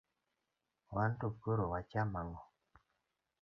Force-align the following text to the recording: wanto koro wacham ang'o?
wanto 0.93 1.27
koro 1.41 1.65
wacham 1.73 2.09
ang'o? 2.19 2.39